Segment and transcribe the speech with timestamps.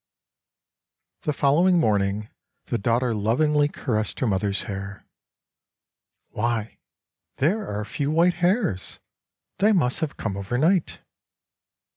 [1.21, 2.29] The following morning
[2.65, 5.05] the daughter lovingly caressed her mother's hair,
[6.31, 6.79] "Why,
[7.35, 8.97] there are a few white hairs;
[9.59, 11.01] they must have come over night.